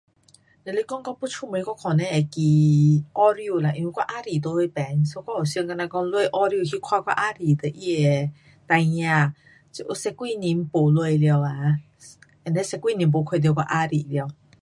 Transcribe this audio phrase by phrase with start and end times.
[0.65, 8.31] 若是讲我要出门，我可能会选澳洲啦，因为我啊弟在那边，so 我有想好像讲下澳洲去看我啊弟跟他的
[8.67, 9.31] 孩儿，
[9.71, 11.75] 这有十多年没下了啊。
[12.45, 14.27] and then 十多年没看到我啊弟了。